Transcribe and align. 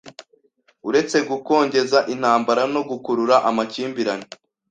uretse 0.89 1.17
gukongeza 1.29 1.97
intambara 2.13 2.61
no 2.73 2.81
gukurura 2.89 3.35
amakimbirane 3.49 4.27